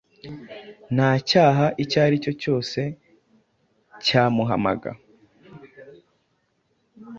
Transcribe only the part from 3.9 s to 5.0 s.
cyamuhamaga